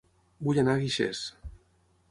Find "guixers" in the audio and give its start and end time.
0.85-1.23